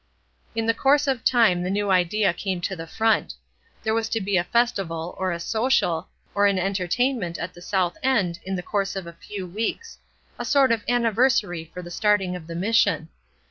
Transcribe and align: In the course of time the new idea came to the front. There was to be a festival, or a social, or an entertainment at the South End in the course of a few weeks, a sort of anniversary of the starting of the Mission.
In 0.55 0.65
the 0.65 0.73
course 0.73 1.05
of 1.05 1.23
time 1.23 1.61
the 1.61 1.69
new 1.69 1.91
idea 1.91 2.33
came 2.33 2.59
to 2.61 2.75
the 2.75 2.87
front. 2.87 3.35
There 3.83 3.93
was 3.93 4.09
to 4.09 4.19
be 4.19 4.35
a 4.35 4.43
festival, 4.43 5.13
or 5.19 5.31
a 5.31 5.39
social, 5.39 6.09
or 6.33 6.47
an 6.47 6.57
entertainment 6.57 7.37
at 7.37 7.53
the 7.53 7.61
South 7.61 7.95
End 8.01 8.39
in 8.43 8.55
the 8.55 8.63
course 8.63 8.95
of 8.95 9.05
a 9.05 9.13
few 9.13 9.45
weeks, 9.45 9.99
a 10.39 10.43
sort 10.43 10.71
of 10.71 10.83
anniversary 10.89 11.71
of 11.75 11.83
the 11.83 11.91
starting 11.91 12.35
of 12.35 12.47
the 12.47 12.55
Mission. 12.55 13.09